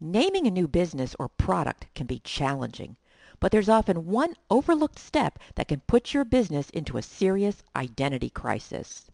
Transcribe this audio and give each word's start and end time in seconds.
Naming 0.00 0.46
a 0.46 0.52
new 0.52 0.68
business 0.68 1.16
or 1.18 1.28
product 1.28 1.88
can 1.96 2.06
be 2.06 2.20
challenging, 2.20 2.94
but 3.40 3.50
there's 3.50 3.68
often 3.68 4.06
one 4.06 4.34
overlooked 4.48 5.00
step 5.00 5.40
that 5.56 5.66
can 5.66 5.80
put 5.88 6.14
your 6.14 6.24
business 6.24 6.70
into 6.70 6.98
a 6.98 7.02
serious 7.02 7.64
identity 7.74 8.30
crisis. 8.30 9.10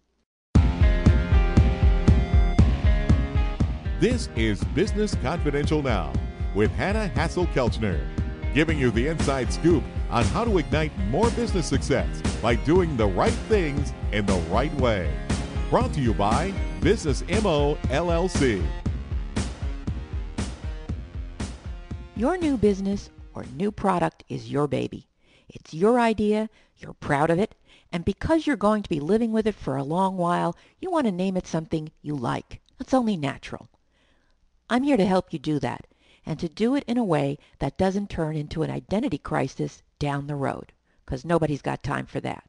This 3.98 4.28
is 4.36 4.62
Business 4.74 5.14
Confidential 5.22 5.80
Now 5.80 6.12
with 6.54 6.70
Hanna 6.72 7.10
Hasl-Kelchner, 7.14 8.06
giving 8.52 8.78
you 8.78 8.90
the 8.90 9.06
inside 9.06 9.50
scoop 9.50 9.84
on 10.10 10.24
how 10.26 10.44
to 10.44 10.58
ignite 10.58 10.94
more 11.08 11.30
business 11.30 11.66
success 11.66 12.20
by 12.42 12.56
doing 12.56 12.94
the 12.98 13.06
right 13.06 13.32
things 13.48 13.94
in 14.12 14.26
the 14.26 14.38
right 14.50 14.74
way. 14.74 15.10
Brought 15.70 15.94
to 15.94 16.02
you 16.02 16.12
by 16.12 16.52
Business 16.82 17.22
MO 17.42 17.76
LLC. 17.84 18.62
Your 22.16 22.38
new 22.38 22.56
business 22.56 23.10
or 23.34 23.44
new 23.56 23.72
product 23.72 24.22
is 24.28 24.48
your 24.48 24.68
baby. 24.68 25.08
It's 25.48 25.74
your 25.74 25.98
idea, 25.98 26.48
you're 26.76 26.94
proud 26.94 27.28
of 27.28 27.40
it, 27.40 27.56
and 27.90 28.04
because 28.04 28.46
you're 28.46 28.54
going 28.54 28.84
to 28.84 28.88
be 28.88 29.00
living 29.00 29.32
with 29.32 29.48
it 29.48 29.56
for 29.56 29.76
a 29.76 29.82
long 29.82 30.16
while, 30.16 30.56
you 30.80 30.92
want 30.92 31.06
to 31.06 31.12
name 31.12 31.36
it 31.36 31.44
something 31.44 31.90
you 32.02 32.14
like. 32.14 32.60
That's 32.78 32.94
only 32.94 33.16
natural. 33.16 33.68
I'm 34.70 34.84
here 34.84 34.96
to 34.96 35.04
help 35.04 35.32
you 35.32 35.40
do 35.40 35.58
that, 35.58 35.88
and 36.24 36.38
to 36.38 36.48
do 36.48 36.76
it 36.76 36.84
in 36.86 36.98
a 36.98 37.04
way 37.04 37.36
that 37.58 37.78
doesn't 37.78 38.10
turn 38.10 38.36
into 38.36 38.62
an 38.62 38.70
identity 38.70 39.18
crisis 39.18 39.82
down 39.98 40.28
the 40.28 40.36
road, 40.36 40.72
because 41.04 41.24
nobody's 41.24 41.62
got 41.62 41.82
time 41.82 42.06
for 42.06 42.20
that. 42.20 42.44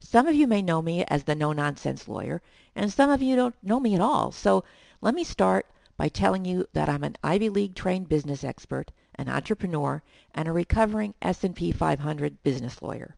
Some 0.00 0.26
of 0.26 0.34
you 0.34 0.48
may 0.48 0.60
know 0.60 0.82
me 0.82 1.04
as 1.04 1.22
the 1.22 1.36
no-nonsense 1.36 2.08
lawyer, 2.08 2.42
and 2.74 2.92
some 2.92 3.10
of 3.10 3.22
you 3.22 3.36
don't 3.36 3.54
know 3.62 3.78
me 3.78 3.94
at 3.94 4.00
all. 4.00 4.32
So 4.32 4.64
let 5.00 5.14
me 5.14 5.22
start 5.22 5.66
by 5.96 6.08
telling 6.08 6.44
you 6.44 6.66
that 6.72 6.88
I'm 6.88 7.04
an 7.04 7.16
Ivy 7.22 7.48
League 7.48 7.74
trained 7.74 8.08
business 8.08 8.44
expert, 8.44 8.90
an 9.14 9.28
entrepreneur, 9.28 10.02
and 10.34 10.46
a 10.46 10.52
recovering 10.52 11.14
S&P 11.22 11.72
500 11.72 12.42
business 12.42 12.82
lawyer. 12.82 13.16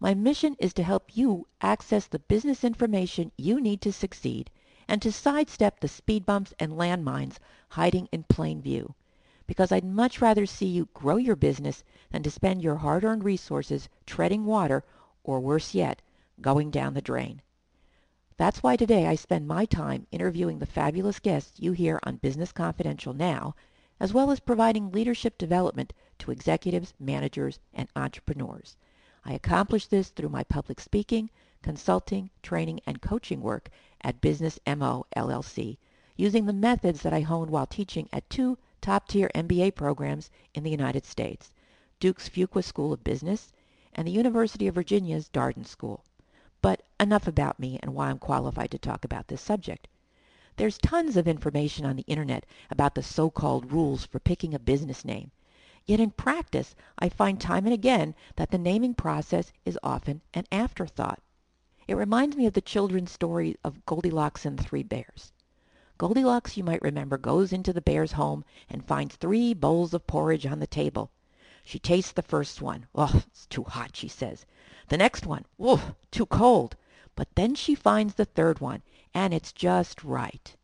My 0.00 0.12
mission 0.12 0.54
is 0.58 0.74
to 0.74 0.82
help 0.82 1.16
you 1.16 1.46
access 1.62 2.06
the 2.06 2.18
business 2.18 2.62
information 2.62 3.32
you 3.38 3.60
need 3.60 3.80
to 3.80 3.92
succeed 3.92 4.50
and 4.86 5.00
to 5.00 5.10
sidestep 5.10 5.80
the 5.80 5.88
speed 5.88 6.26
bumps 6.26 6.52
and 6.58 6.72
landmines 6.72 7.38
hiding 7.70 8.08
in 8.12 8.24
plain 8.24 8.60
view. 8.60 8.94
Because 9.46 9.72
I'd 9.72 9.84
much 9.84 10.20
rather 10.20 10.44
see 10.44 10.66
you 10.66 10.88
grow 10.92 11.16
your 11.16 11.36
business 11.36 11.84
than 12.10 12.22
to 12.22 12.30
spend 12.30 12.60
your 12.60 12.76
hard-earned 12.76 13.24
resources 13.24 13.88
treading 14.04 14.44
water 14.44 14.84
or 15.22 15.40
worse 15.40 15.74
yet, 15.74 16.02
going 16.40 16.70
down 16.70 16.92
the 16.92 17.00
drain. 17.00 17.40
That's 18.36 18.64
why 18.64 18.74
today 18.74 19.06
I 19.06 19.14
spend 19.14 19.46
my 19.46 19.64
time 19.64 20.08
interviewing 20.10 20.58
the 20.58 20.66
fabulous 20.66 21.20
guests 21.20 21.60
you 21.60 21.70
hear 21.70 22.00
on 22.02 22.16
Business 22.16 22.50
Confidential 22.50 23.12
now, 23.12 23.54
as 24.00 24.12
well 24.12 24.32
as 24.32 24.40
providing 24.40 24.90
leadership 24.90 25.38
development 25.38 25.92
to 26.18 26.32
executives, 26.32 26.94
managers, 26.98 27.60
and 27.72 27.88
entrepreneurs. 27.94 28.76
I 29.24 29.34
accomplish 29.34 29.86
this 29.86 30.08
through 30.08 30.30
my 30.30 30.42
public 30.42 30.80
speaking, 30.80 31.30
consulting, 31.62 32.28
training, 32.42 32.80
and 32.88 33.00
coaching 33.00 33.40
work 33.40 33.70
at 34.00 34.20
Business 34.20 34.58
MO 34.66 35.06
LLC, 35.16 35.78
using 36.16 36.44
the 36.44 36.52
methods 36.52 37.02
that 37.02 37.12
I 37.12 37.20
honed 37.20 37.52
while 37.52 37.66
teaching 37.66 38.08
at 38.12 38.28
two 38.28 38.58
top-tier 38.80 39.30
MBA 39.32 39.76
programs 39.76 40.28
in 40.54 40.64
the 40.64 40.72
United 40.72 41.06
States, 41.06 41.52
Duke's 42.00 42.28
Fuqua 42.28 42.64
School 42.64 42.92
of 42.92 43.04
Business 43.04 43.52
and 43.92 44.08
the 44.08 44.12
University 44.12 44.66
of 44.66 44.74
Virginia's 44.74 45.28
Darden 45.28 45.64
School. 45.64 46.02
But 46.64 46.80
enough 46.98 47.28
about 47.28 47.60
me 47.60 47.78
and 47.82 47.94
why 47.94 48.08
I'm 48.08 48.18
qualified 48.18 48.70
to 48.70 48.78
talk 48.78 49.04
about 49.04 49.28
this 49.28 49.42
subject. 49.42 49.86
There's 50.56 50.78
tons 50.78 51.14
of 51.14 51.28
information 51.28 51.84
on 51.84 51.96
the 51.96 52.06
internet 52.06 52.46
about 52.70 52.94
the 52.94 53.02
so-called 53.02 53.70
rules 53.70 54.06
for 54.06 54.18
picking 54.18 54.54
a 54.54 54.58
business 54.58 55.04
name. 55.04 55.30
Yet 55.84 56.00
in 56.00 56.12
practice, 56.12 56.74
I 56.98 57.10
find 57.10 57.38
time 57.38 57.66
and 57.66 57.74
again 57.74 58.14
that 58.36 58.50
the 58.50 58.56
naming 58.56 58.94
process 58.94 59.52
is 59.66 59.78
often 59.82 60.22
an 60.32 60.46
afterthought. 60.50 61.20
It 61.86 61.96
reminds 61.96 62.34
me 62.34 62.46
of 62.46 62.54
the 62.54 62.62
children's 62.62 63.12
story 63.12 63.58
of 63.62 63.84
Goldilocks 63.84 64.46
and 64.46 64.58
the 64.58 64.62
Three 64.62 64.82
Bears. 64.82 65.34
Goldilocks, 65.98 66.56
you 66.56 66.64
might 66.64 66.80
remember, 66.80 67.18
goes 67.18 67.52
into 67.52 67.74
the 67.74 67.82
bear's 67.82 68.12
home 68.12 68.42
and 68.70 68.82
finds 68.82 69.16
three 69.16 69.52
bowls 69.52 69.92
of 69.92 70.06
porridge 70.06 70.46
on 70.46 70.60
the 70.60 70.66
table. 70.66 71.10
She 71.66 71.78
tastes 71.78 72.12
the 72.12 72.20
first 72.20 72.60
one. 72.60 72.88
"Oh, 72.94 73.22
it's 73.26 73.46
too 73.46 73.64
hot," 73.64 73.96
she 73.96 74.06
says. 74.06 74.44
The 74.88 74.98
next 74.98 75.24
one. 75.24 75.46
"Oh, 75.58 75.94
too 76.10 76.26
cold." 76.26 76.76
But 77.16 77.34
then 77.36 77.54
she 77.54 77.74
finds 77.74 78.12
the 78.14 78.26
third 78.26 78.60
one, 78.60 78.82
and 79.14 79.32
it's 79.32 79.50
just 79.50 80.04
right. 80.04 80.54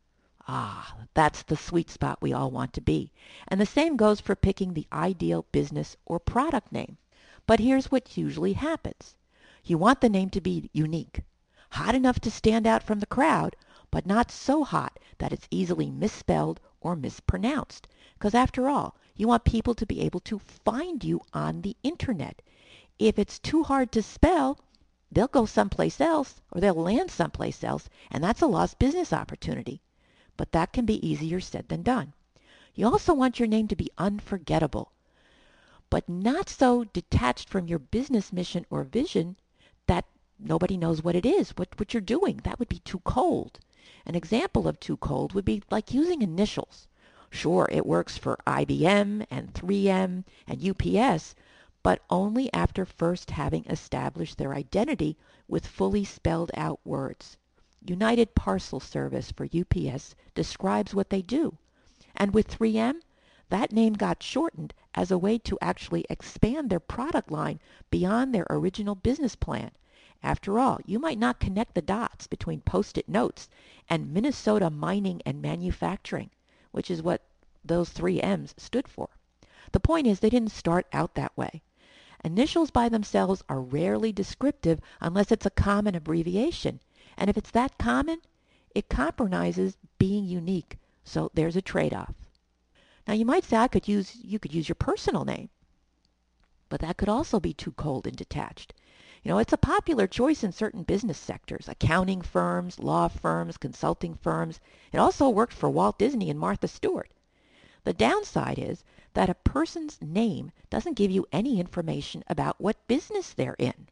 Ah, 0.47 0.95
that's 1.15 1.41
the 1.41 1.57
sweet 1.57 1.89
spot 1.89 2.21
we 2.21 2.33
all 2.33 2.51
want 2.51 2.73
to 2.73 2.81
be. 2.81 3.11
And 3.47 3.59
the 3.59 3.65
same 3.65 3.95
goes 3.97 4.19
for 4.19 4.35
picking 4.35 4.75
the 4.75 4.87
ideal 4.93 5.47
business 5.51 5.97
or 6.05 6.19
product 6.19 6.71
name. 6.71 6.99
But 7.47 7.59
here's 7.59 7.89
what 7.89 8.15
usually 8.15 8.53
happens. 8.53 9.15
You 9.63 9.79
want 9.79 10.01
the 10.01 10.09
name 10.09 10.29
to 10.29 10.41
be 10.41 10.69
unique, 10.71 11.23
hot 11.71 11.95
enough 11.95 12.19
to 12.19 12.29
stand 12.29 12.67
out 12.67 12.83
from 12.83 12.99
the 12.99 13.07
crowd, 13.07 13.55
but 13.89 14.05
not 14.05 14.29
so 14.29 14.63
hot 14.63 14.99
that 15.17 15.33
it's 15.33 15.47
easily 15.49 15.89
misspelled 15.89 16.59
or 16.79 16.95
mispronounced. 16.95 17.87
Because 18.13 18.35
after 18.35 18.69
all, 18.69 18.95
you 19.15 19.27
want 19.27 19.43
people 19.43 19.75
to 19.75 19.85
be 19.85 20.01
able 20.01 20.19
to 20.21 20.39
find 20.39 21.03
you 21.03 21.21
on 21.33 21.61
the 21.61 21.75
internet. 21.83 22.41
If 22.97 23.19
it's 23.19 23.39
too 23.39 23.63
hard 23.63 23.91
to 23.91 24.01
spell, 24.01 24.59
they'll 25.11 25.27
go 25.27 25.45
someplace 25.45 25.99
else 25.99 26.41
or 26.51 26.61
they'll 26.61 26.73
land 26.73 27.11
someplace 27.11 27.63
else, 27.63 27.89
and 28.09 28.23
that's 28.23 28.41
a 28.41 28.47
lost 28.47 28.79
business 28.79 29.11
opportunity. 29.11 29.81
But 30.37 30.53
that 30.53 30.73
can 30.73 30.85
be 30.85 31.05
easier 31.05 31.39
said 31.39 31.67
than 31.67 31.83
done. 31.83 32.13
You 32.73 32.87
also 32.87 33.13
want 33.13 33.37
your 33.37 33.47
name 33.47 33.67
to 33.67 33.75
be 33.75 33.91
unforgettable, 33.97 34.93
but 35.89 36.07
not 36.07 36.47
so 36.47 36.85
detached 36.85 37.49
from 37.49 37.67
your 37.67 37.79
business 37.79 38.31
mission 38.31 38.65
or 38.69 38.83
vision 38.83 39.35
that 39.87 40.05
nobody 40.39 40.77
knows 40.77 41.03
what 41.03 41.15
it 41.15 41.25
is, 41.25 41.49
what, 41.57 41.77
what 41.77 41.93
you're 41.93 42.01
doing. 42.01 42.37
That 42.43 42.59
would 42.59 42.69
be 42.69 42.79
too 42.79 42.99
cold. 42.99 43.59
An 44.05 44.15
example 44.15 44.67
of 44.67 44.79
too 44.79 44.97
cold 44.97 45.33
would 45.33 45.45
be 45.45 45.61
like 45.69 45.93
using 45.93 46.21
initials. 46.21 46.87
Sure, 47.33 47.65
it 47.71 47.85
works 47.85 48.17
for 48.17 48.37
IBM 48.45 49.25
and 49.31 49.53
3M 49.53 50.25
and 50.45 50.69
UPS, 50.69 51.33
but 51.81 52.01
only 52.09 52.51
after 52.53 52.83
first 52.83 53.31
having 53.31 53.63
established 53.67 54.37
their 54.37 54.53
identity 54.53 55.17
with 55.47 55.65
fully 55.65 56.03
spelled 56.03 56.51
out 56.55 56.81
words. 56.83 57.37
United 57.85 58.35
Parcel 58.35 58.81
Service 58.81 59.31
for 59.31 59.47
UPS 59.57 60.13
describes 60.35 60.93
what 60.93 61.09
they 61.09 61.21
do. 61.21 61.57
And 62.17 62.33
with 62.33 62.49
3M, 62.49 62.99
that 63.47 63.71
name 63.71 63.93
got 63.93 64.21
shortened 64.21 64.73
as 64.93 65.09
a 65.09 65.17
way 65.17 65.37
to 65.37 65.57
actually 65.61 66.05
expand 66.09 66.69
their 66.69 66.81
product 66.81 67.31
line 67.31 67.61
beyond 67.89 68.35
their 68.35 68.45
original 68.49 68.95
business 68.95 69.37
plan. 69.37 69.71
After 70.21 70.59
all, 70.59 70.79
you 70.85 70.99
might 70.99 71.17
not 71.17 71.39
connect 71.39 71.75
the 71.75 71.81
dots 71.81 72.27
between 72.27 72.59
Post-it 72.59 73.07
notes 73.07 73.47
and 73.89 74.13
Minnesota 74.13 74.69
Mining 74.69 75.21
and 75.25 75.41
Manufacturing 75.41 76.29
which 76.71 76.89
is 76.91 77.01
what 77.01 77.21
those 77.63 77.89
three 77.89 78.21
M's 78.21 78.53
stood 78.57 78.87
for. 78.87 79.09
The 79.71 79.79
point 79.79 80.07
is 80.07 80.19
they 80.19 80.29
didn't 80.29 80.51
start 80.51 80.87
out 80.91 81.15
that 81.15 81.35
way. 81.37 81.61
Initials 82.23 82.71
by 82.71 82.89
themselves 82.89 83.43
are 83.49 83.61
rarely 83.61 84.11
descriptive 84.11 84.79
unless 84.99 85.31
it's 85.31 85.45
a 85.45 85.51
common 85.51 85.95
abbreviation. 85.95 86.79
And 87.17 87.29
if 87.29 87.37
it's 87.37 87.51
that 87.51 87.77
common, 87.77 88.21
it 88.75 88.89
compromises 88.89 89.77
being 89.97 90.25
unique. 90.25 90.77
So 91.03 91.31
there's 91.33 91.55
a 91.55 91.61
trade-off. 91.61 92.13
Now 93.07 93.13
you 93.13 93.25
might 93.25 93.43
say 93.43 93.57
I 93.57 93.67
could 93.67 93.87
use 93.87 94.15
you 94.15 94.39
could 94.39 94.53
use 94.53 94.69
your 94.69 94.75
personal 94.75 95.25
name. 95.25 95.49
But 96.69 96.81
that 96.81 96.97
could 96.97 97.09
also 97.09 97.39
be 97.39 97.53
too 97.53 97.71
cold 97.71 98.07
and 98.07 98.15
detached. 98.15 98.73
You 99.23 99.29
know, 99.29 99.37
it's 99.37 99.53
a 99.53 99.57
popular 99.57 100.07
choice 100.07 100.43
in 100.43 100.51
certain 100.51 100.81
business 100.81 101.17
sectors, 101.17 101.69
accounting 101.69 102.21
firms, 102.21 102.79
law 102.79 103.07
firms, 103.07 103.57
consulting 103.57 104.15
firms. 104.15 104.59
It 104.91 104.97
also 104.97 105.29
worked 105.29 105.53
for 105.53 105.69
Walt 105.69 105.99
Disney 105.99 106.31
and 106.31 106.39
Martha 106.39 106.67
Stewart. 106.67 107.11
The 107.83 107.93
downside 107.93 108.57
is 108.57 108.83
that 109.13 109.29
a 109.29 109.35
person's 109.35 110.01
name 110.01 110.51
doesn't 110.71 110.95
give 110.95 111.11
you 111.11 111.27
any 111.31 111.59
information 111.59 112.23
about 112.27 112.59
what 112.59 112.87
business 112.87 113.33
they're 113.33 113.55
in. 113.59 113.89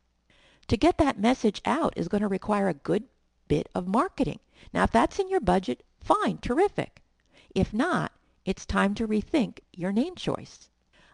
To 0.67 0.77
get 0.77 0.97
that 0.97 1.19
message 1.19 1.61
out 1.65 1.93
is 1.95 2.07
going 2.07 2.21
to 2.21 2.27
require 2.27 2.67
a 2.67 2.73
good 2.73 3.03
bit 3.47 3.69
of 3.75 3.87
marketing. 3.87 4.39
Now, 4.73 4.83
if 4.83 4.91
that's 4.91 5.19
in 5.19 5.29
your 5.29 5.39
budget, 5.41 5.83
fine, 5.99 6.39
terrific. 6.39 7.03
If 7.53 7.73
not, 7.73 8.11
it's 8.45 8.65
time 8.65 8.95
to 8.95 9.07
rethink 9.07 9.59
your 9.73 9.91
name 9.91 10.15
choice. 10.15 10.68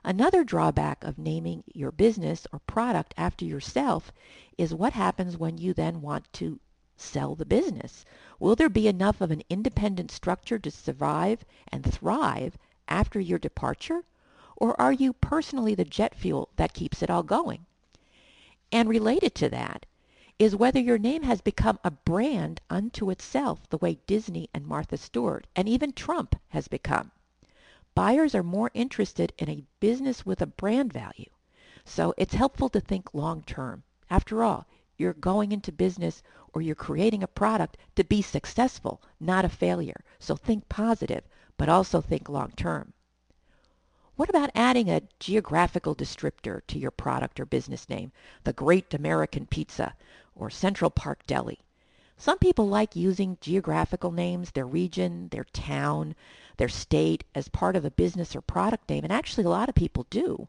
Another 0.08 0.44
drawback 0.44 1.04
of 1.04 1.18
naming 1.18 1.64
your 1.74 1.92
business 1.92 2.46
or 2.54 2.60
product 2.60 3.16
after 3.18 3.44
yourself 3.44 4.12
is 4.56 4.72
what 4.72 4.94
happens 4.94 5.36
when 5.36 5.58
you 5.58 5.74
then 5.74 6.00
want 6.00 6.32
to 6.34 6.60
sell 6.96 7.34
the 7.34 7.44
business. 7.44 8.06
Will 8.40 8.56
there 8.56 8.70
be 8.70 8.88
enough 8.88 9.20
of 9.20 9.32
an 9.32 9.42
independent 9.50 10.12
structure 10.12 10.60
to 10.60 10.70
survive 10.70 11.44
and 11.70 11.84
thrive 11.84 12.56
after 12.88 13.20
your 13.20 13.40
departure? 13.40 14.04
Or 14.56 14.80
are 14.80 14.94
you 14.94 15.12
personally 15.12 15.74
the 15.74 15.84
jet 15.84 16.14
fuel 16.14 16.50
that 16.56 16.76
keeps 16.76 17.02
it 17.02 17.10
all 17.10 17.24
going? 17.24 17.66
And 18.72 18.88
related 18.88 19.34
to 19.34 19.50
that 19.50 19.88
is 20.38 20.56
whether 20.56 20.80
your 20.80 21.00
name 21.00 21.24
has 21.24 21.42
become 21.42 21.80
a 21.84 21.90
brand 21.90 22.62
unto 22.70 23.10
itself 23.10 23.68
the 23.72 23.80
way 23.80 23.98
Disney 24.06 24.52
and 24.54 24.68
Martha 24.68 24.98
Stewart 24.98 25.48
and 25.56 25.68
even 25.68 25.94
Trump 25.94 26.36
has 26.50 26.68
become. 26.68 27.12
Buyers 27.96 28.36
are 28.36 28.44
more 28.44 28.70
interested 28.74 29.32
in 29.38 29.50
a 29.50 29.64
business 29.80 30.26
with 30.26 30.42
a 30.42 30.46
brand 30.46 30.92
value. 30.92 31.30
So 31.86 32.14
it's 32.18 32.34
helpful 32.34 32.68
to 32.70 32.82
think 32.82 33.14
long 33.14 33.42
term. 33.44 33.84
After 34.10 34.44
all, 34.44 34.68
you're 34.98 35.14
going 35.14 35.54
into 35.54 35.72
business 35.72 36.22
or 36.54 36.62
you're 36.62 36.76
creating 36.76 37.24
a 37.24 37.28
product 37.28 37.78
to 37.96 38.04
be 38.04 38.22
successful, 38.22 39.02
not 39.20 39.46
a 39.46 39.50
failure. 39.50 40.04
So 40.20 40.36
think 40.36 40.68
positive, 40.68 41.24
but 41.58 41.70
also 41.70 42.02
think 42.02 42.28
long 42.28 42.52
term. 42.52 42.94
What 44.18 44.30
about 44.30 44.52
adding 44.56 44.90
a 44.90 45.04
geographical 45.20 45.96
descriptor 45.96 46.62
to 46.68 46.78
your 46.78 46.92
product 46.92 47.40
or 47.40 47.46
business 47.46 47.88
name? 47.88 48.12
The 48.44 48.54
Great 48.54 48.94
American 48.94 49.46
Pizza 49.46 49.96
or 50.36 50.50
Central 50.50 50.92
Park 50.92 51.26
Deli. 51.28 51.60
Some 52.18 52.40
people 52.40 52.68
like 52.68 52.96
using 52.96 53.38
geographical 53.42 54.12
names, 54.12 54.52
their 54.52 54.66
region, 54.66 55.28
their 55.30 55.44
town, 55.44 56.16
their 56.58 56.70
state 56.70 57.24
as 57.36 57.50
part 57.50 57.76
of 57.76 57.84
a 57.84 57.92
business 57.92 58.36
or 58.36 58.42
product 58.42 58.90
name, 58.90 59.04
and 59.04 59.12
actually 59.12 59.44
a 59.44 59.50
lot 59.50 59.70
of 59.70 59.76
people 59.76 60.08
do. 60.10 60.48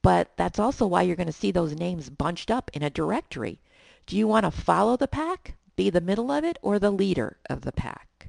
But 0.00 0.30
that's 0.36 0.60
also 0.60 0.86
why 0.86 1.02
you're 1.02 1.16
going 1.16 1.26
to 1.26 1.32
see 1.32 1.50
those 1.50 1.74
names 1.74 2.08
bunched 2.08 2.50
up 2.50 2.70
in 2.72 2.84
a 2.84 2.90
directory. 2.90 3.58
Do 4.06 4.16
you 4.16 4.28
want 4.28 4.44
to 4.44 4.52
follow 4.52 4.96
the 4.96 5.08
pack, 5.08 5.56
be 5.74 5.90
the 5.90 6.00
middle 6.00 6.30
of 6.30 6.44
it, 6.44 6.58
or 6.62 6.78
the 6.78 6.92
leader 6.92 7.38
of 7.50 7.62
the 7.62 7.72
pack? 7.72 8.28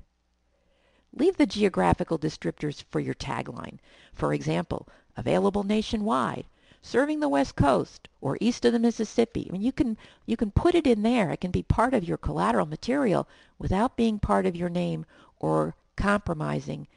Leave 1.13 1.37
the 1.37 1.45
geographical 1.45 2.17
descriptors 2.17 2.83
for 2.89 2.99
your 2.99 3.13
tagline. 3.13 3.77
For 4.13 4.33
example, 4.33 4.87
available 5.15 5.63
nationwide, 5.63 6.45
serving 6.81 7.19
the 7.19 7.29
West 7.29 7.55
Coast 7.55 8.07
or 8.21 8.37
east 8.39 8.63
of 8.65 8.73
the 8.73 8.79
Mississippi. 8.79 9.47
I 9.49 9.51
mean, 9.51 9.61
you 9.61 9.71
can 9.71 9.97
you 10.25 10.37
can 10.37 10.51
put 10.51 10.75
it 10.75 10.87
in 10.87 11.03
there. 11.03 11.31
It 11.31 11.41
can 11.41 11.51
be 11.51 11.63
part 11.63 11.93
of 11.93 12.03
your 12.03 12.17
collateral 12.17 12.65
material 12.65 13.27
without 13.57 13.97
being 13.97 14.19
part 14.19 14.45
of 14.45 14.55
your 14.55 14.69
name 14.69 15.05
or 15.39 15.75
compromising 15.95 16.87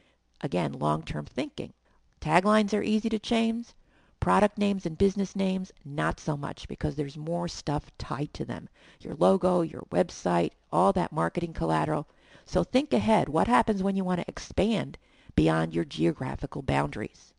again 0.41 0.73
long-term 0.73 1.25
thinking. 1.25 1.73
Taglines 2.21 2.73
are 2.73 2.83
easy 2.83 3.09
to 3.09 3.19
change. 3.19 3.73
Product 4.19 4.57
names 4.57 4.85
and 4.85 4.97
business 4.97 5.35
names, 5.35 5.71
not 5.83 6.19
so 6.19 6.37
much 6.37 6.67
because 6.67 6.95
there's 6.95 7.17
more 7.17 7.47
stuff 7.47 7.91
tied 7.97 8.31
to 8.35 8.45
them. 8.45 8.69
Your 8.99 9.15
logo, 9.15 9.61
your 9.61 9.81
website, 9.91 10.51
all 10.71 10.93
that 10.93 11.11
marketing 11.11 11.53
collateral. 11.53 12.07
So 12.45 12.63
think 12.63 12.93
ahead. 12.93 13.29
What 13.29 13.47
happens 13.47 13.81
when 13.81 13.95
you 13.95 14.03
want 14.03 14.21
to 14.21 14.29
expand 14.29 14.99
beyond 15.35 15.73
your 15.73 15.85
geographical 15.85 16.61
boundaries? 16.61 17.33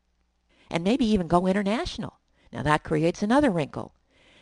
And 0.68 0.82
maybe 0.82 1.04
even 1.04 1.28
go 1.28 1.46
international. 1.46 2.14
Now 2.52 2.62
that 2.62 2.84
creates 2.84 3.22
another 3.22 3.50
wrinkle. 3.50 3.94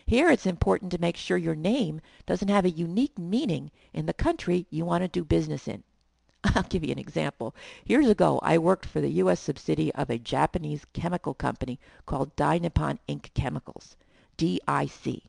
Here 0.04 0.30
it's 0.30 0.44
important 0.46 0.90
to 0.90 1.00
make 1.00 1.16
sure 1.16 1.36
your 1.36 1.54
name 1.54 2.00
doesn't 2.26 2.48
have 2.48 2.64
a 2.64 2.70
unique 2.70 3.16
meaning 3.16 3.70
in 3.92 4.06
the 4.06 4.12
country 4.12 4.66
you 4.68 4.84
want 4.84 5.02
to 5.04 5.08
do 5.08 5.24
business 5.24 5.68
in. 5.68 5.84
I'll 6.44 6.64
give 6.64 6.82
you 6.82 6.90
an 6.90 6.98
example. 6.98 7.54
Years 7.84 8.08
ago, 8.08 8.40
I 8.42 8.58
worked 8.58 8.86
for 8.86 9.00
the 9.00 9.12
U.S. 9.22 9.38
subsidiary 9.38 9.94
of 9.94 10.10
a 10.10 10.18
Japanese 10.18 10.86
chemical 10.92 11.34
company 11.34 11.78
called 12.06 12.34
Dai 12.34 12.58
Nippon 12.58 12.98
Ink 13.06 13.30
Chemicals, 13.34 13.94
DIC. 14.36 15.22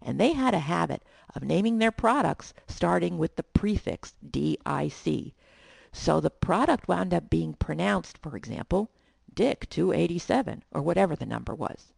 And 0.00 0.20
they 0.20 0.34
had 0.34 0.54
a 0.54 0.60
habit 0.60 1.02
of 1.34 1.42
naming 1.42 1.78
their 1.78 1.90
products 1.90 2.54
starting 2.68 3.18
with 3.18 3.34
the 3.34 3.42
prefix 3.42 4.14
DIC. 4.30 5.32
So 5.92 6.20
the 6.20 6.30
product 6.30 6.86
wound 6.86 7.12
up 7.12 7.28
being 7.28 7.54
pronounced, 7.54 8.18
for 8.18 8.36
example, 8.36 8.90
Dick 9.34 9.68
287 9.70 10.62
or 10.70 10.82
whatever 10.82 11.16
the 11.16 11.26
number 11.26 11.54
was. 11.54 11.93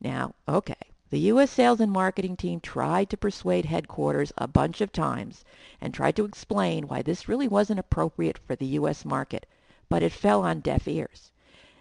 Now, 0.00 0.34
okay, 0.46 0.76
the 1.10 1.18
U.S. 1.32 1.50
sales 1.50 1.80
and 1.80 1.90
marketing 1.90 2.36
team 2.36 2.60
tried 2.60 3.10
to 3.10 3.16
persuade 3.16 3.64
headquarters 3.64 4.32
a 4.38 4.46
bunch 4.46 4.80
of 4.80 4.92
times 4.92 5.44
and 5.80 5.92
tried 5.92 6.14
to 6.16 6.24
explain 6.24 6.86
why 6.86 7.02
this 7.02 7.28
really 7.28 7.48
wasn't 7.48 7.80
appropriate 7.80 8.38
for 8.38 8.54
the 8.54 8.66
U.S. 8.66 9.04
market, 9.04 9.44
but 9.88 10.02
it 10.02 10.12
fell 10.12 10.42
on 10.42 10.60
deaf 10.60 10.86
ears. 10.86 11.32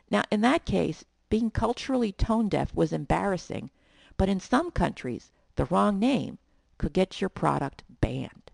Now, 0.09 0.23
in 0.31 0.41
that 0.41 0.65
case, 0.65 1.05
being 1.29 1.51
culturally 1.51 2.11
tone 2.11 2.49
deaf 2.49 2.73
was 2.73 2.91
embarrassing, 2.91 3.69
but 4.15 4.29
in 4.29 4.39
some 4.39 4.71
countries, 4.71 5.29
the 5.55 5.65
wrong 5.65 5.99
name 5.99 6.39
could 6.79 6.93
get 6.93 7.21
your 7.21 7.29
product 7.29 7.83
banned. 8.01 8.49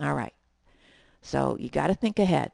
All 0.00 0.14
right, 0.14 0.34
so 1.20 1.56
you 1.60 1.68
got 1.68 1.88
to 1.88 1.94
think 1.94 2.18
ahead. 2.18 2.50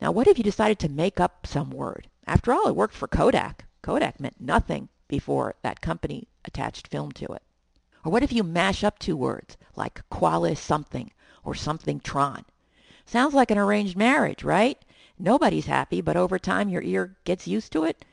Now, 0.00 0.12
what 0.12 0.28
if 0.28 0.38
you 0.38 0.44
decided 0.44 0.78
to 0.80 0.88
make 0.88 1.18
up 1.18 1.44
some 1.44 1.70
word? 1.70 2.06
After 2.26 2.52
all, 2.52 2.68
it 2.68 2.76
worked 2.76 2.94
for 2.94 3.08
Kodak. 3.08 3.64
Kodak 3.82 4.20
meant 4.20 4.40
nothing 4.40 4.90
before 5.08 5.54
that 5.62 5.80
company 5.80 6.28
attached 6.44 6.86
film 6.88 7.10
to 7.12 7.24
it? 7.32 7.42
Or 8.04 8.12
what 8.12 8.22
if 8.22 8.32
you 8.32 8.44
mash 8.44 8.84
up 8.84 8.98
two 8.98 9.16
words, 9.16 9.56
like 9.74 10.08
Qualis 10.10 10.58
something 10.58 11.10
or 11.42 11.54
something 11.54 11.98
Tron? 11.98 12.44
Sounds 13.04 13.34
like 13.34 13.50
an 13.50 13.58
arranged 13.58 13.96
marriage, 13.96 14.44
right? 14.44 14.78
Nobody's 15.18 15.66
happy, 15.66 16.00
but 16.00 16.16
over 16.16 16.38
time 16.38 16.68
your 16.68 16.82
ear 16.82 17.16
gets 17.24 17.48
used 17.48 17.72
to 17.72 17.84
it. 17.84 18.04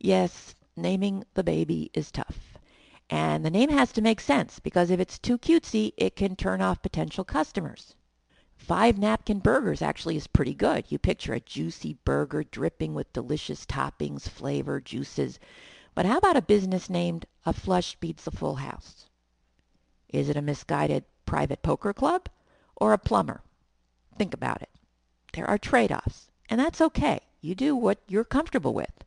Yes, 0.00 0.54
naming 0.74 1.24
the 1.34 1.44
baby 1.44 1.90
is 1.94 2.10
tough. 2.10 2.58
And 3.10 3.44
the 3.44 3.50
name 3.50 3.68
has 3.68 3.92
to 3.92 4.00
make 4.00 4.20
sense 4.20 4.58
because 4.58 4.90
if 4.90 4.98
it's 4.98 5.18
too 5.18 5.36
cutesy, 5.36 5.92
it 5.96 6.16
can 6.16 6.34
turn 6.34 6.62
off 6.62 6.82
potential 6.82 7.24
customers. 7.24 7.94
Five 8.56 8.96
napkin 8.96 9.40
burgers 9.40 9.82
actually 9.82 10.16
is 10.16 10.26
pretty 10.26 10.54
good. 10.54 10.84
You 10.88 10.98
picture 10.98 11.34
a 11.34 11.40
juicy 11.40 11.98
burger 12.04 12.42
dripping 12.42 12.94
with 12.94 13.12
delicious 13.12 13.66
toppings, 13.66 14.28
flavor, 14.28 14.80
juices. 14.80 15.38
But 15.94 16.06
how 16.06 16.16
about 16.16 16.38
a 16.38 16.42
business 16.42 16.88
named 16.88 17.26
A 17.44 17.52
Flush 17.52 17.96
Beats 17.96 18.26
a 18.26 18.30
Full 18.30 18.54
House? 18.54 19.10
Is 20.08 20.30
it 20.30 20.36
a 20.36 20.42
misguided 20.42 21.04
private 21.26 21.62
poker 21.62 21.92
club 21.92 22.30
or 22.76 22.94
a 22.94 22.98
plumber? 22.98 23.42
Think 24.16 24.32
about 24.32 24.62
it. 24.62 24.70
There 25.34 25.48
are 25.48 25.58
trade-offs, 25.58 26.30
and 26.48 26.58
that's 26.58 26.80
okay. 26.80 27.20
You 27.42 27.54
do 27.54 27.76
what 27.76 27.98
you're 28.08 28.24
comfortable 28.24 28.72
with. 28.72 29.04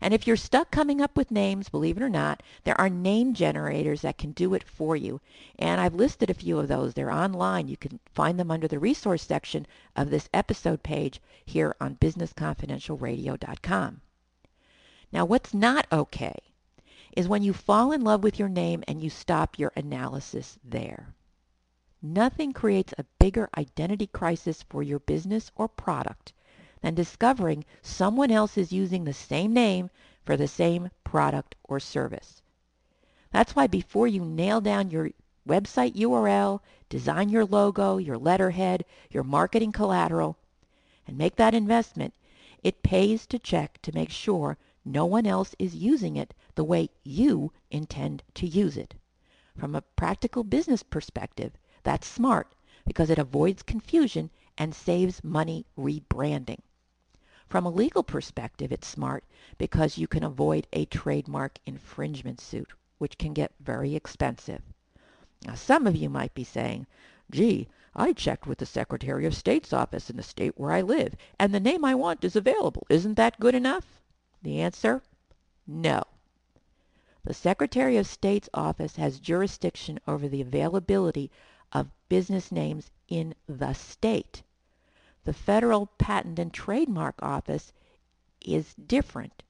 And 0.00 0.12
if 0.12 0.26
you're 0.26 0.36
stuck 0.36 0.72
coming 0.72 1.00
up 1.00 1.16
with 1.16 1.30
names, 1.30 1.68
believe 1.68 1.96
it 1.96 2.02
or 2.02 2.08
not, 2.08 2.42
there 2.64 2.78
are 2.80 2.88
name 2.88 3.32
generators 3.32 4.02
that 4.02 4.18
can 4.18 4.32
do 4.32 4.52
it 4.54 4.64
for 4.64 4.96
you. 4.96 5.20
And 5.58 5.80
I've 5.80 5.94
listed 5.94 6.28
a 6.28 6.34
few 6.34 6.58
of 6.58 6.68
those. 6.68 6.94
They're 6.94 7.10
online. 7.10 7.68
You 7.68 7.76
can 7.76 8.00
find 8.12 8.38
them 8.38 8.50
under 8.50 8.66
the 8.66 8.80
resource 8.80 9.22
section 9.22 9.66
of 9.94 10.10
this 10.10 10.28
episode 10.34 10.82
page 10.82 11.20
here 11.44 11.76
on 11.80 11.94
businessconfidentialradio.com. 11.96 14.00
Now, 15.16 15.24
what's 15.24 15.54
not 15.54 15.86
okay 15.90 16.36
is 17.16 17.26
when 17.26 17.42
you 17.42 17.54
fall 17.54 17.90
in 17.90 18.02
love 18.02 18.22
with 18.22 18.38
your 18.38 18.50
name 18.50 18.84
and 18.86 19.00
you 19.00 19.08
stop 19.08 19.58
your 19.58 19.72
analysis 19.74 20.58
there. 20.62 21.14
Nothing 22.02 22.52
creates 22.52 22.92
a 22.98 23.06
bigger 23.18 23.48
identity 23.56 24.08
crisis 24.08 24.62
for 24.68 24.82
your 24.82 24.98
business 24.98 25.50
or 25.56 25.68
product 25.68 26.34
than 26.82 26.94
discovering 26.94 27.64
someone 27.80 28.30
else 28.30 28.58
is 28.58 28.74
using 28.74 29.04
the 29.04 29.14
same 29.14 29.54
name 29.54 29.88
for 30.22 30.36
the 30.36 30.46
same 30.46 30.90
product 31.02 31.54
or 31.64 31.80
service. 31.80 32.42
That's 33.30 33.56
why 33.56 33.68
before 33.68 34.06
you 34.06 34.22
nail 34.22 34.60
down 34.60 34.90
your 34.90 35.12
website 35.48 35.94
URL, 35.94 36.60
design 36.90 37.30
your 37.30 37.46
logo, 37.46 37.96
your 37.96 38.18
letterhead, 38.18 38.84
your 39.10 39.24
marketing 39.24 39.72
collateral, 39.72 40.36
and 41.06 41.16
make 41.16 41.36
that 41.36 41.54
investment, 41.54 42.12
it 42.62 42.82
pays 42.82 43.26
to 43.28 43.38
check 43.38 43.80
to 43.80 43.94
make 43.94 44.10
sure 44.10 44.58
no 44.88 45.04
one 45.04 45.26
else 45.26 45.52
is 45.58 45.74
using 45.74 46.14
it 46.14 46.32
the 46.54 46.62
way 46.62 46.88
you 47.02 47.52
intend 47.72 48.22
to 48.34 48.46
use 48.46 48.76
it. 48.76 48.94
From 49.58 49.74
a 49.74 49.82
practical 49.82 50.44
business 50.44 50.84
perspective, 50.84 51.54
that's 51.82 52.06
smart 52.06 52.54
because 52.86 53.10
it 53.10 53.18
avoids 53.18 53.64
confusion 53.64 54.30
and 54.56 54.72
saves 54.72 55.24
money 55.24 55.66
rebranding. 55.76 56.60
From 57.48 57.66
a 57.66 57.70
legal 57.70 58.04
perspective, 58.04 58.70
it's 58.70 58.86
smart 58.86 59.24
because 59.58 59.98
you 59.98 60.06
can 60.06 60.22
avoid 60.22 60.68
a 60.72 60.84
trademark 60.84 61.58
infringement 61.66 62.40
suit, 62.40 62.70
which 62.98 63.18
can 63.18 63.32
get 63.32 63.54
very 63.58 63.96
expensive. 63.96 64.62
Now, 65.44 65.54
some 65.54 65.88
of 65.88 65.96
you 65.96 66.08
might 66.08 66.32
be 66.32 66.44
saying, 66.44 66.86
gee, 67.28 67.66
I 67.94 68.12
checked 68.12 68.46
with 68.46 68.58
the 68.58 68.66
Secretary 68.66 69.26
of 69.26 69.34
State's 69.34 69.72
office 69.72 70.10
in 70.10 70.16
the 70.16 70.22
state 70.22 70.56
where 70.56 70.70
I 70.70 70.80
live, 70.82 71.16
and 71.40 71.52
the 71.52 71.58
name 71.58 71.84
I 71.84 71.96
want 71.96 72.24
is 72.24 72.36
available. 72.36 72.86
Isn't 72.88 73.14
that 73.14 73.40
good 73.40 73.56
enough? 73.56 73.95
The 74.46 74.60
answer? 74.60 75.02
No. 75.66 76.04
The 77.24 77.34
Secretary 77.34 77.96
of 77.96 78.06
State's 78.06 78.48
office 78.54 78.94
has 78.94 79.18
jurisdiction 79.18 79.98
over 80.06 80.28
the 80.28 80.40
availability 80.40 81.32
of 81.72 81.90
business 82.08 82.52
names 82.52 82.92
in 83.08 83.34
the 83.48 83.72
state. 83.72 84.44
The 85.24 85.32
Federal 85.32 85.86
Patent 85.98 86.38
and 86.38 86.54
Trademark 86.54 87.20
Office 87.20 87.72
is 88.40 88.74
different. 88.74 89.42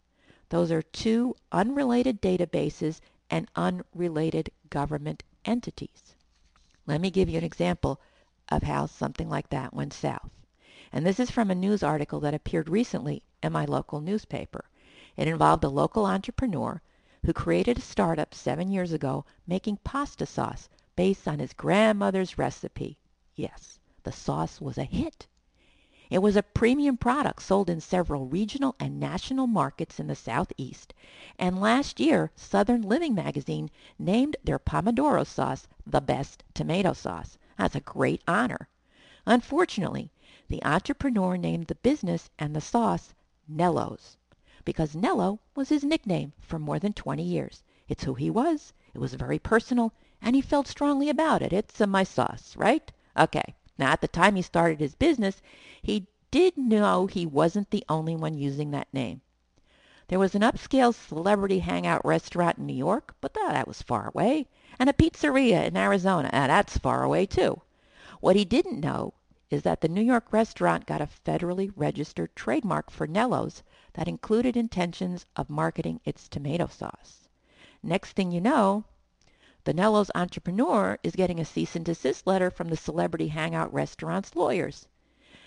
Those 0.48 0.72
are 0.72 0.80
two 0.80 1.36
unrelated 1.52 2.22
databases 2.22 3.02
and 3.28 3.50
unrelated 3.54 4.50
government 4.70 5.24
entities. 5.44 6.14
Let 6.86 7.02
me 7.02 7.10
give 7.10 7.28
you 7.28 7.36
an 7.36 7.44
example 7.44 8.00
of 8.48 8.62
how 8.62 8.86
something 8.86 9.28
like 9.28 9.50
that 9.50 9.74
went 9.74 9.92
south. 9.92 10.30
And 10.90 11.04
this 11.04 11.20
is 11.20 11.30
from 11.30 11.50
a 11.50 11.54
news 11.54 11.82
article 11.82 12.20
that 12.20 12.32
appeared 12.32 12.70
recently 12.70 13.22
in 13.42 13.52
my 13.52 13.66
local 13.66 14.00
newspaper. 14.00 14.64
It 15.16 15.28
involved 15.28 15.64
a 15.64 15.68
local 15.68 16.04
entrepreneur 16.04 16.82
who 17.24 17.32
created 17.32 17.78
a 17.78 17.80
startup 17.80 18.34
seven 18.34 18.70
years 18.70 18.92
ago 18.92 19.24
making 19.46 19.78
pasta 19.78 20.26
sauce 20.26 20.68
based 20.94 21.26
on 21.26 21.38
his 21.38 21.54
grandmother's 21.54 22.36
recipe. 22.36 22.98
Yes, 23.34 23.78
the 24.02 24.12
sauce 24.12 24.60
was 24.60 24.76
a 24.76 24.84
hit. 24.84 25.26
It 26.10 26.18
was 26.18 26.36
a 26.36 26.42
premium 26.42 26.96
product 26.96 27.42
sold 27.42 27.68
in 27.68 27.80
several 27.80 28.26
regional 28.26 28.76
and 28.78 29.00
national 29.00 29.46
markets 29.46 29.98
in 29.98 30.06
the 30.06 30.14
Southeast, 30.14 30.94
and 31.38 31.60
last 31.60 31.98
year 31.98 32.30
Southern 32.36 32.82
Living 32.82 33.14
magazine 33.14 33.70
named 33.98 34.36
their 34.44 34.58
Pomodoro 34.58 35.24
sauce 35.24 35.66
the 35.86 36.00
best 36.00 36.44
tomato 36.54 36.92
sauce. 36.92 37.38
That's 37.58 37.74
a 37.74 37.80
great 37.80 38.22
honor. 38.28 38.68
Unfortunately, 39.24 40.12
the 40.48 40.62
entrepreneur 40.62 41.36
named 41.36 41.66
the 41.68 41.74
business 41.74 42.30
and 42.38 42.54
the 42.54 42.60
sauce 42.60 43.14
Nello's 43.48 44.15
because 44.66 44.96
Nello 44.96 45.38
was 45.54 45.68
his 45.68 45.84
nickname 45.84 46.32
for 46.40 46.58
more 46.58 46.80
than 46.80 46.92
20 46.92 47.22
years. 47.22 47.62
It's 47.88 48.02
who 48.02 48.14
he 48.14 48.28
was. 48.28 48.72
It 48.92 48.98
was 48.98 49.14
very 49.14 49.38
personal, 49.38 49.92
and 50.20 50.34
he 50.34 50.42
felt 50.42 50.66
strongly 50.66 51.08
about 51.08 51.40
it. 51.40 51.52
It's 51.52 51.78
my 51.78 52.02
sauce, 52.02 52.56
right? 52.56 52.90
Okay. 53.16 53.54
Now, 53.78 53.92
at 53.92 54.00
the 54.00 54.08
time 54.08 54.34
he 54.34 54.42
started 54.42 54.80
his 54.80 54.96
business, 54.96 55.40
he 55.80 56.08
did 56.32 56.58
know 56.58 57.06
he 57.06 57.26
wasn't 57.26 57.70
the 57.70 57.84
only 57.88 58.16
one 58.16 58.36
using 58.36 58.72
that 58.72 58.92
name. 58.92 59.20
There 60.08 60.18
was 60.18 60.34
an 60.34 60.42
upscale 60.42 60.92
celebrity 60.92 61.60
hangout 61.60 62.04
restaurant 62.04 62.58
in 62.58 62.66
New 62.66 62.74
York, 62.74 63.14
but 63.20 63.34
that 63.34 63.68
was 63.68 63.82
far 63.82 64.08
away, 64.08 64.48
and 64.80 64.90
a 64.90 64.92
pizzeria 64.92 65.64
in 65.64 65.76
Arizona, 65.76 66.28
and 66.32 66.50
that's 66.50 66.76
far 66.76 67.04
away 67.04 67.26
too. 67.26 67.62
What 68.20 68.34
he 68.34 68.44
didn't 68.44 68.80
know 68.80 69.14
is 69.48 69.62
that 69.62 69.80
the 69.80 69.88
New 69.88 70.02
York 70.02 70.32
restaurant 70.32 70.86
got 70.86 71.00
a 71.00 71.08
federally 71.24 71.70
registered 71.76 72.34
trademark 72.34 72.90
for 72.90 73.06
Nello's 73.06 73.62
that 73.96 74.06
included 74.06 74.58
intentions 74.58 75.24
of 75.36 75.48
marketing 75.48 75.98
its 76.04 76.28
tomato 76.28 76.66
sauce. 76.66 77.26
Next 77.82 78.12
thing 78.12 78.30
you 78.30 78.42
know, 78.42 78.84
the 79.64 79.72
Nello's 79.72 80.10
entrepreneur 80.14 80.98
is 81.02 81.16
getting 81.16 81.40
a 81.40 81.46
cease 81.46 81.74
and 81.74 81.82
desist 81.82 82.26
letter 82.26 82.50
from 82.50 82.68
the 82.68 82.76
Celebrity 82.76 83.28
Hangout 83.28 83.72
restaurant's 83.72 84.36
lawyers. 84.36 84.86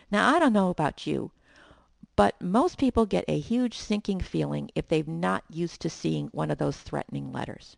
Now, 0.10 0.36
I 0.36 0.40
don't 0.40 0.52
know 0.52 0.70
about 0.70 1.06
you, 1.06 1.30
but 2.16 2.42
most 2.42 2.80
people 2.80 3.06
get 3.06 3.24
a 3.28 3.38
huge 3.38 3.78
sinking 3.78 4.20
feeling 4.20 4.72
if 4.74 4.88
they've 4.88 5.08
not 5.08 5.44
used 5.52 5.80
to 5.82 5.90
seeing 5.90 6.30
one 6.30 6.50
of 6.50 6.58
those 6.58 6.78
threatening 6.78 7.32
letters. 7.32 7.78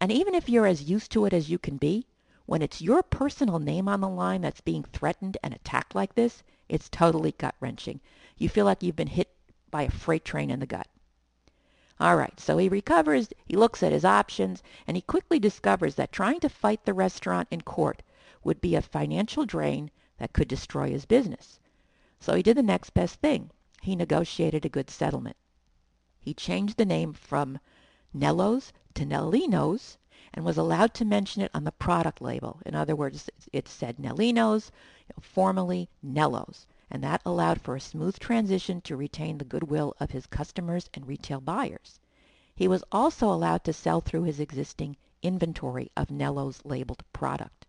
And 0.00 0.10
even 0.10 0.34
if 0.34 0.48
you're 0.48 0.66
as 0.66 0.90
used 0.90 1.12
to 1.12 1.24
it 1.24 1.32
as 1.32 1.48
you 1.48 1.58
can 1.58 1.76
be, 1.76 2.04
when 2.46 2.62
it's 2.62 2.82
your 2.82 3.04
personal 3.04 3.60
name 3.60 3.86
on 3.86 4.00
the 4.00 4.08
line 4.08 4.40
that's 4.40 4.60
being 4.60 4.82
threatened 4.82 5.38
and 5.40 5.54
attacked 5.54 5.94
like 5.94 6.16
this, 6.16 6.42
it's 6.68 6.88
totally 6.88 7.30
gut 7.30 7.54
wrenching. 7.60 8.00
You 8.36 8.48
feel 8.48 8.64
like 8.64 8.82
you've 8.82 8.96
been 8.96 9.06
hit 9.06 9.28
by 9.70 9.82
a 9.82 9.90
freight 9.90 10.24
train 10.24 10.50
in 10.50 10.60
the 10.60 10.66
gut. 10.66 10.88
All 12.00 12.16
right, 12.16 12.40
so 12.40 12.56
he 12.56 12.68
recovers, 12.68 13.28
he 13.44 13.56
looks 13.56 13.82
at 13.82 13.92
his 13.92 14.04
options, 14.04 14.62
and 14.86 14.96
he 14.96 15.02
quickly 15.02 15.38
discovers 15.38 15.96
that 15.96 16.12
trying 16.12 16.40
to 16.40 16.48
fight 16.48 16.84
the 16.84 16.94
restaurant 16.94 17.46
in 17.50 17.60
court 17.60 18.02
would 18.42 18.60
be 18.60 18.74
a 18.74 18.82
financial 18.82 19.44
drain 19.44 19.90
that 20.16 20.32
could 20.32 20.48
destroy 20.48 20.88
his 20.88 21.04
business. 21.04 21.60
So 22.18 22.34
he 22.34 22.42
did 22.42 22.56
the 22.56 22.62
next 22.62 22.90
best 22.90 23.16
thing. 23.20 23.50
He 23.82 23.94
negotiated 23.96 24.64
a 24.64 24.70
good 24.70 24.88
settlement. 24.88 25.36
He 26.18 26.34
changed 26.34 26.76
the 26.76 26.84
name 26.84 27.12
from 27.12 27.58
Nello's 28.14 28.72
to 28.94 29.04
Nellino's 29.04 29.98
and 30.32 30.44
was 30.44 30.56
allowed 30.56 30.94
to 30.94 31.04
mention 31.04 31.42
it 31.42 31.50
on 31.52 31.64
the 31.64 31.72
product 31.72 32.22
label. 32.22 32.60
In 32.64 32.74
other 32.74 32.96
words, 32.96 33.28
it 33.52 33.68
said 33.68 33.98
Nellino's, 33.98 34.70
formerly 35.20 35.88
Nello's 36.02 36.66
and 36.90 37.04
that 37.04 37.22
allowed 37.24 37.60
for 37.60 37.76
a 37.76 37.80
smooth 37.80 38.18
transition 38.18 38.80
to 38.80 38.96
retain 38.96 39.38
the 39.38 39.44
goodwill 39.44 39.94
of 40.00 40.10
his 40.10 40.26
customers 40.26 40.90
and 40.92 41.06
retail 41.06 41.40
buyers. 41.40 42.00
He 42.56 42.66
was 42.66 42.82
also 42.90 43.32
allowed 43.32 43.62
to 43.64 43.72
sell 43.72 44.00
through 44.00 44.24
his 44.24 44.40
existing 44.40 44.96
inventory 45.22 45.90
of 45.96 46.10
Nello's 46.10 46.64
labeled 46.64 47.04
product. 47.12 47.66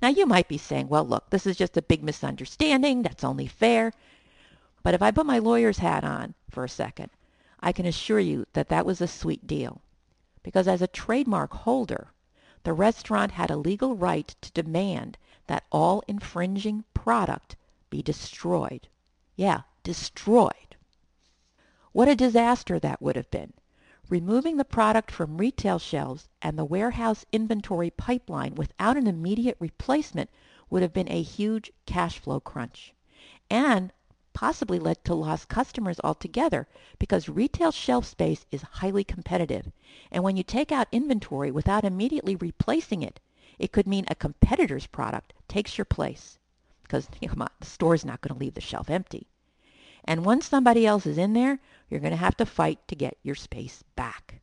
Now 0.00 0.08
you 0.08 0.26
might 0.26 0.48
be 0.48 0.58
saying, 0.58 0.88
well, 0.88 1.04
look, 1.04 1.30
this 1.30 1.46
is 1.46 1.56
just 1.56 1.76
a 1.76 1.82
big 1.82 2.02
misunderstanding. 2.02 3.02
That's 3.02 3.22
only 3.22 3.46
fair. 3.46 3.92
But 4.82 4.94
if 4.94 5.02
I 5.02 5.10
put 5.10 5.26
my 5.26 5.38
lawyer's 5.38 5.78
hat 5.78 6.04
on 6.04 6.34
for 6.50 6.64
a 6.64 6.68
second, 6.68 7.10
I 7.60 7.72
can 7.72 7.86
assure 7.86 8.18
you 8.18 8.46
that 8.54 8.68
that 8.68 8.86
was 8.86 9.00
a 9.00 9.06
sweet 9.06 9.46
deal. 9.46 9.82
Because 10.42 10.66
as 10.66 10.82
a 10.82 10.86
trademark 10.86 11.52
holder, 11.52 12.08
the 12.62 12.72
restaurant 12.72 13.32
had 13.32 13.50
a 13.50 13.56
legal 13.56 13.94
right 13.94 14.34
to 14.40 14.52
demand 14.52 15.18
that 15.46 15.64
all 15.70 16.02
infringing 16.08 16.84
product 16.94 17.56
be 17.94 18.02
destroyed. 18.02 18.88
Yeah, 19.36 19.60
destroyed. 19.84 20.74
What 21.92 22.08
a 22.08 22.16
disaster 22.16 22.80
that 22.80 23.00
would 23.00 23.14
have 23.14 23.30
been. 23.30 23.52
Removing 24.08 24.56
the 24.56 24.64
product 24.64 25.12
from 25.12 25.38
retail 25.38 25.78
shelves 25.78 26.28
and 26.42 26.58
the 26.58 26.64
warehouse 26.64 27.24
inventory 27.30 27.90
pipeline 27.90 28.56
without 28.56 28.96
an 28.96 29.06
immediate 29.06 29.56
replacement 29.60 30.28
would 30.68 30.82
have 30.82 30.92
been 30.92 31.08
a 31.08 31.22
huge 31.22 31.70
cash 31.86 32.18
flow 32.18 32.40
crunch 32.40 32.92
and 33.48 33.92
possibly 34.32 34.80
led 34.80 35.04
to 35.04 35.14
lost 35.14 35.48
customers 35.48 36.00
altogether 36.02 36.66
because 36.98 37.28
retail 37.28 37.70
shelf 37.70 38.04
space 38.04 38.44
is 38.50 38.62
highly 38.62 39.04
competitive. 39.04 39.70
And 40.10 40.24
when 40.24 40.36
you 40.36 40.42
take 40.42 40.72
out 40.72 40.88
inventory 40.90 41.52
without 41.52 41.84
immediately 41.84 42.34
replacing 42.34 43.04
it, 43.04 43.20
it 43.56 43.70
could 43.70 43.86
mean 43.86 44.04
a 44.08 44.16
competitor's 44.16 44.88
product 44.88 45.32
takes 45.46 45.78
your 45.78 45.84
place 45.84 46.40
because 46.84 47.08
come 47.26 47.42
on, 47.42 47.48
the 47.58 47.66
store's 47.66 48.04
not 48.04 48.20
going 48.20 48.32
to 48.32 48.38
leave 48.38 48.54
the 48.54 48.60
shelf 48.60 48.88
empty. 48.88 49.26
And 50.04 50.24
once 50.24 50.46
somebody 50.46 50.86
else 50.86 51.06
is 51.06 51.18
in 51.18 51.32
there, 51.32 51.58
you're 51.88 52.00
going 52.00 52.12
to 52.12 52.16
have 52.16 52.36
to 52.36 52.46
fight 52.46 52.86
to 52.88 52.94
get 52.94 53.16
your 53.22 53.34
space 53.34 53.82
back. 53.96 54.42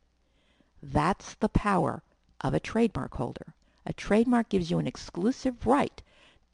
That's 0.82 1.34
the 1.34 1.48
power 1.48 2.02
of 2.40 2.52
a 2.52 2.60
trademark 2.60 3.14
holder. 3.14 3.54
A 3.86 3.92
trademark 3.92 4.48
gives 4.48 4.70
you 4.70 4.78
an 4.78 4.86
exclusive 4.86 5.66
right 5.66 6.02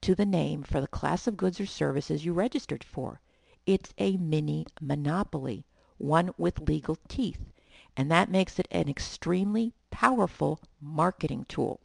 to 0.02 0.14
the 0.14 0.26
name 0.26 0.62
for 0.62 0.80
the 0.80 0.86
class 0.86 1.26
of 1.26 1.36
goods 1.36 1.58
or 1.58 1.66
services 1.66 2.24
you 2.24 2.32
registered 2.32 2.84
for. 2.84 3.20
It's 3.66 3.92
a 3.98 4.16
mini 4.16 4.66
monopoly, 4.80 5.64
one 5.96 6.30
with 6.38 6.68
legal 6.68 6.98
teeth, 7.08 7.50
and 7.96 8.10
that 8.10 8.30
makes 8.30 8.58
it 8.58 8.68
an 8.70 8.88
extremely 8.88 9.72
powerful 9.90 10.60
marketing 10.80 11.46
tool. 11.48 11.80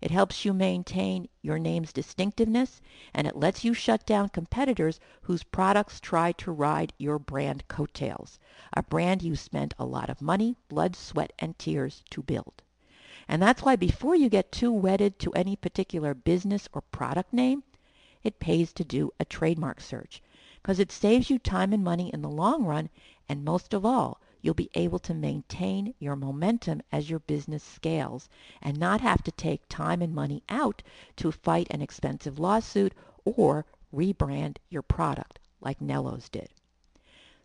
It 0.00 0.10
helps 0.10 0.44
you 0.44 0.52
maintain 0.52 1.28
your 1.40 1.58
name's 1.58 1.92
distinctiveness, 1.92 2.82
and 3.14 3.26
it 3.26 3.36
lets 3.36 3.64
you 3.64 3.72
shut 3.72 4.04
down 4.04 4.28
competitors 4.28 5.00
whose 5.22 5.42
products 5.42 6.00
try 6.00 6.32
to 6.32 6.52
ride 6.52 6.92
your 6.98 7.18
brand 7.18 7.66
coattails, 7.68 8.38
a 8.74 8.82
brand 8.82 9.22
you 9.22 9.36
spent 9.36 9.72
a 9.78 9.86
lot 9.86 10.10
of 10.10 10.20
money, 10.20 10.54
blood, 10.68 10.94
sweat, 10.94 11.32
and 11.38 11.58
tears 11.58 12.02
to 12.10 12.22
build. 12.22 12.62
And 13.26 13.40
that's 13.40 13.62
why 13.62 13.74
before 13.74 14.14
you 14.14 14.28
get 14.28 14.52
too 14.52 14.70
wedded 14.70 15.18
to 15.20 15.32
any 15.32 15.56
particular 15.56 16.14
business 16.14 16.68
or 16.72 16.82
product 16.82 17.32
name, 17.32 17.64
it 18.22 18.38
pays 18.38 18.72
to 18.74 18.84
do 18.84 19.12
a 19.18 19.24
trademark 19.24 19.80
search 19.80 20.22
because 20.60 20.78
it 20.78 20.92
saves 20.92 21.30
you 21.30 21.38
time 21.38 21.72
and 21.72 21.82
money 21.82 22.10
in 22.12 22.22
the 22.22 22.28
long 22.28 22.64
run, 22.64 22.90
and 23.28 23.44
most 23.44 23.72
of 23.72 23.86
all, 23.86 24.20
you'll 24.40 24.54
be 24.54 24.70
able 24.74 24.98
to 24.98 25.14
maintain 25.14 25.94
your 25.98 26.16
momentum 26.16 26.82
as 26.92 27.08
your 27.08 27.18
business 27.20 27.62
scales 27.62 28.28
and 28.60 28.78
not 28.78 29.00
have 29.00 29.22
to 29.22 29.32
take 29.32 29.68
time 29.68 30.02
and 30.02 30.14
money 30.14 30.42
out 30.48 30.82
to 31.16 31.32
fight 31.32 31.66
an 31.70 31.82
expensive 31.82 32.38
lawsuit 32.38 32.92
or 33.24 33.64
rebrand 33.94 34.58
your 34.68 34.82
product 34.82 35.38
like 35.60 35.80
Nello's 35.80 36.28
did. 36.28 36.50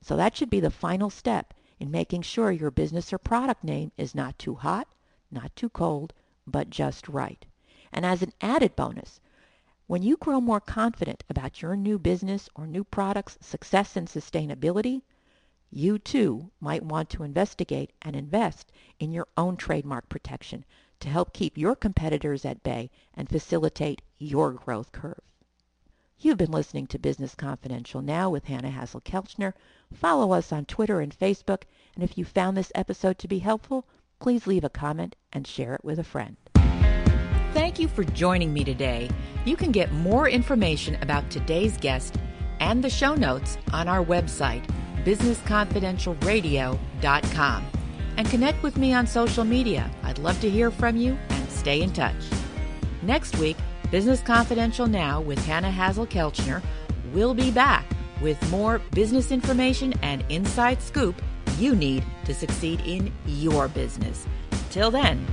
So 0.02 0.16
that 0.18 0.36
should 0.36 0.50
be 0.50 0.60
the 0.60 0.70
final 0.70 1.10
step 1.10 1.54
in 1.80 1.92
making 1.92 2.24
sure 2.24 2.52
your 2.52 2.72
business 2.72 3.14
or 3.14 3.18
product 3.18 3.64
name 3.64 3.92
is 3.98 4.14
not 4.14 4.38
too 4.38 4.56
hot, 4.56 4.88
not 5.32 5.56
too 5.56 5.70
cold, 5.70 6.14
but 6.46 6.70
just 6.70 7.08
right. 7.08 7.46
And 7.92 8.06
as 8.06 8.22
an 8.22 8.34
added 8.42 8.76
bonus, 8.76 9.20
when 9.88 10.04
you 10.04 10.18
grow 10.18 10.40
more 10.40 10.60
confident 10.62 11.24
about 11.30 11.62
your 11.62 11.76
new 11.76 12.00
business 12.00 12.50
or 12.56 12.66
new 12.66 12.84
product's 12.84 13.38
success 13.46 13.96
and 13.96 14.08
sustainability, 14.08 15.02
you 15.72 15.98
too 15.98 16.52
might 16.60 16.84
want 16.84 17.10
to 17.10 17.24
investigate 17.24 17.94
and 18.02 18.16
invest 18.16 18.72
in 19.00 19.12
your 19.12 19.28
own 19.38 19.56
trademark 19.56 20.10
protection 20.10 20.66
to 21.00 21.08
help 21.10 21.34
keep 21.34 21.58
your 21.58 21.76
competitors 21.76 22.46
at 22.46 22.62
bay 22.62 22.90
and 23.14 23.30
facilitate 23.30 24.02
your 24.20 24.52
growth 24.52 24.92
curve. 24.92 25.22
You've 26.20 26.38
been 26.38 26.52
listening 26.52 26.86
to 26.88 27.00
Business 27.00 27.34
Confidential 27.34 28.02
Now 28.02 28.30
with 28.30 28.46
Hanna 28.46 28.70
Hasl-Kelchner. 28.70 29.54
Follow 29.94 30.34
us 30.34 30.52
on 30.52 30.66
Twitter 30.66 31.00
and 31.00 31.18
Facebook, 31.18 31.64
and 31.96 32.04
if 32.04 32.18
you 32.18 32.26
found 32.26 32.56
this 32.56 32.72
episode 32.76 33.18
to 33.20 33.28
be 33.28 33.40
helpful, 33.40 33.88
please 34.20 34.46
leave 34.46 34.64
a 34.64 34.70
comment 34.70 35.16
and 35.34 35.48
share 35.48 35.74
it 35.74 35.84
with 35.84 35.98
a 35.98 36.04
friend. 36.04 36.38
Thank 37.54 37.80
you 37.80 37.88
for 37.88 38.04
joining 38.04 38.54
me 38.54 38.64
today. 38.64 39.10
You 39.46 39.56
can 39.56 39.72
get 39.72 39.92
more 39.92 40.30
information 40.30 40.96
about 41.02 41.30
today's 41.32 41.78
guest 41.78 42.18
and 42.60 42.84
the 42.84 42.90
show 42.90 43.16
notes 43.16 43.58
on 43.74 43.88
our 43.88 44.06
website 44.06 44.70
businessconfidentialradio.com. 45.06 47.66
And 48.18 48.30
connect 48.30 48.62
with 48.62 48.78
me 48.78 48.94
on 48.94 49.08
social 49.08 49.44
media. 49.44 49.90
I'd 50.04 50.20
love 50.20 50.40
to 50.42 50.50
hear 50.50 50.72
from 50.72 50.98
you 50.98 51.18
and 51.30 51.50
stay 51.50 51.82
in 51.82 51.94
touch. 51.94 52.16
Next 53.02 53.38
week, 53.38 53.58
Business 53.90 54.22
Confidential 54.22 54.88
Now 54.88 55.22
with 55.22 55.44
Hanna 55.46 55.70
Hasl-Kelchner 55.70 56.62
will 57.14 57.34
be 57.34 57.52
back 57.52 57.86
with 58.22 58.50
more 58.50 58.80
business 58.92 59.32
information 59.32 59.94
and 60.02 60.24
inside 60.30 60.82
scoop 60.82 61.22
you 61.58 61.76
need 61.76 62.04
to 62.26 62.34
succeed 62.34 62.82
in 62.86 63.12
your 63.26 63.68
business. 63.68 64.26
Till 64.70 64.92
then, 64.92 65.26